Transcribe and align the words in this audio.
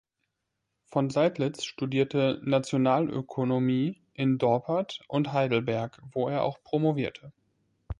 Von 0.87 1.11
Seidlitz 1.11 1.63
studierte 1.63 2.41
Nationalökonomie 2.43 4.01
in 4.15 4.39
Dorpat 4.39 4.99
und 5.07 5.31
Heidelberg, 5.31 6.01
wo 6.11 6.27
er 6.27 6.41
auch 6.43 6.63
promovierte. 6.63 7.31